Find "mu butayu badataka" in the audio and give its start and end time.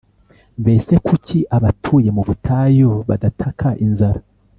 2.15-3.67